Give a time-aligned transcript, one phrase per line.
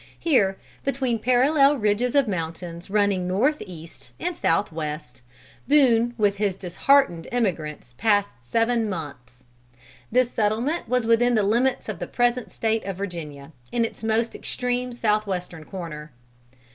[0.17, 5.21] Here, between parallel ridges of mountains running north east and south west,
[5.67, 9.43] Boone with his disheartened emigrants passed seven months.
[10.11, 14.33] This settlement was within the limits of the present State of Virginia, in its most
[14.33, 16.11] extreme south western corner.